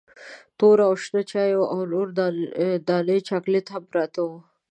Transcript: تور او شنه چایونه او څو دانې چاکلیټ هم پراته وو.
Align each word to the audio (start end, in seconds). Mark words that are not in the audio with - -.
تور 0.57 0.77
او 0.87 0.93
شنه 1.03 1.21
چایونه 1.29 1.67
او 1.71 1.77
څو 1.91 2.01
دانې 2.87 3.17
چاکلیټ 3.27 3.65
هم 3.73 3.83
پراته 3.91 4.19
وو. 4.27 4.37